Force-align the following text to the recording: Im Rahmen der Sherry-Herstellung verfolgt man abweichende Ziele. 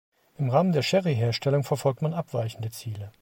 Im 0.39 0.49
Rahmen 0.49 0.71
der 0.71 0.81
Sherry-Herstellung 0.81 1.63
verfolgt 1.63 2.01
man 2.01 2.15
abweichende 2.15 2.71
Ziele. 2.71 3.09